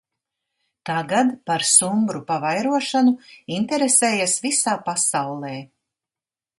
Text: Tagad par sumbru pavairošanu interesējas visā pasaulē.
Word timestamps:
Tagad 0.89 1.29
par 1.49 1.65
sumbru 1.73 2.23
pavairošanu 2.33 3.15
interesējas 3.59 4.37
visā 4.49 4.77
pasaulē. 4.91 5.57